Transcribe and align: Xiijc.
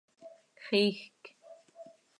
Xiijc. 0.65 1.21